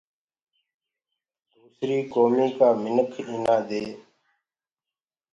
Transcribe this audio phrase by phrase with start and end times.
[1.51, 3.83] دوسريٚ ڪوميٚ ڪآ منِک اينآ دي